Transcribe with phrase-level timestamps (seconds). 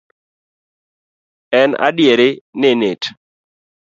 [1.59, 2.21] En adier
[2.59, 3.01] ni nit